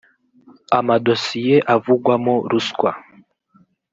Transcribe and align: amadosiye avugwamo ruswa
amadosiye 0.77 1.55
avugwamo 1.75 2.33
ruswa 2.49 2.91